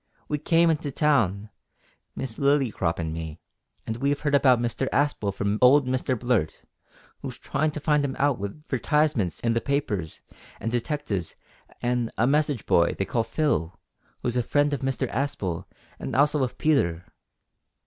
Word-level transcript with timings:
We 0.27 0.39
came 0.39 0.71
in 0.71 0.77
to 0.77 0.89
town, 0.89 1.51
Miss 2.15 2.39
Lillycrop 2.39 2.99
an' 2.99 3.13
me, 3.13 3.39
and 3.85 3.97
we've 3.97 4.19
heard 4.19 4.33
about 4.33 4.57
Mr 4.59 4.89
Aspel 4.89 5.31
from 5.31 5.59
old 5.61 5.85
Mr 5.85 6.17
Blurt, 6.19 6.63
who's 7.21 7.37
tryin' 7.37 7.69
to 7.69 7.79
find 7.79 8.03
him 8.03 8.15
out 8.17 8.39
with 8.39 8.67
'vertisements 8.67 9.39
in 9.41 9.53
the 9.53 9.61
papers 9.61 10.19
an' 10.59 10.69
detectives 10.71 11.35
an' 11.83 12.09
a 12.17 12.25
message 12.25 12.65
boy 12.65 12.95
they 12.97 13.05
call 13.05 13.23
Phil, 13.23 13.79
who's 14.23 14.35
a 14.35 14.41
friend 14.41 14.73
of 14.73 14.79
Mr 14.79 15.07
Aspel, 15.13 15.65
an' 15.99 16.15
also 16.15 16.41
of 16.43 16.57
Peter." 16.57 17.05